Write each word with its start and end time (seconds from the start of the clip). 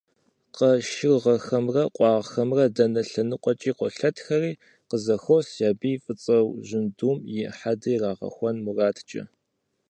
Къашыргъэхэмрэ 0.55 1.83
къуаргъхэмрэ 1.95 2.63
дэнэ 2.75 3.01
лъэныкъуэкӀи 3.09 3.71
къолъэтэхри 3.77 4.51
къызэхуос, 4.89 5.47
я 5.67 5.71
бий 5.79 5.97
фӀыцӀэу 6.03 6.47
жьындум 6.67 7.17
и 7.35 7.47
хьэдэ 7.57 7.89
ирагъэхуэн 7.93 8.57
мурадкӀэ. 8.65 9.23